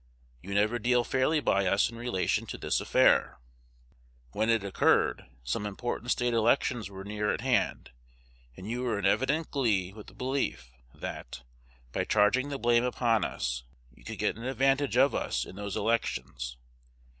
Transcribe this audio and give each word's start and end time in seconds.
You 0.41 0.55
never 0.55 0.79
deal 0.79 1.03
fairly 1.03 1.39
by 1.41 1.67
us 1.67 1.91
in 1.91 1.95
relation 1.95 2.47
to 2.47 2.57
this 2.57 2.81
affair. 2.81 3.37
When 4.31 4.49
it 4.49 4.63
occurred, 4.63 5.27
some 5.43 5.67
important 5.67 6.09
State 6.09 6.33
elections 6.33 6.89
were 6.89 7.03
near 7.03 7.31
at 7.31 7.41
hand; 7.41 7.91
and 8.57 8.67
you 8.67 8.81
were 8.81 8.97
in 8.97 9.05
evident 9.05 9.51
glee 9.51 9.93
with 9.93 10.07
the 10.07 10.15
belief, 10.15 10.71
that, 10.95 11.43
by 11.91 12.03
charging 12.05 12.49
the 12.49 12.57
blame 12.57 12.83
upon 12.83 13.23
us, 13.23 13.63
you 13.93 14.03
could 14.03 14.17
get 14.17 14.37
an 14.37 14.43
advantage 14.43 14.97
of 14.97 15.13
us 15.13 15.45
in 15.45 15.55
those 15.55 15.75
elections. 15.77 16.57